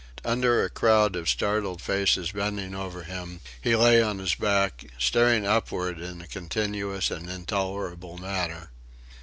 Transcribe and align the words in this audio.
Under 0.25 0.63
a 0.65 0.69
crowd 0.71 1.15
of 1.15 1.29
startled 1.29 1.79
faces 1.79 2.31
bending 2.31 2.73
over 2.73 3.03
him 3.03 3.39
he 3.61 3.75
lay 3.75 4.01
on 4.01 4.17
his 4.17 4.33
back, 4.33 4.85
staring 4.97 5.45
upwards 5.45 6.01
in 6.01 6.21
a 6.21 6.27
continuous 6.27 7.11
and 7.11 7.29
intolerable 7.29 8.17
manner. 8.17 8.71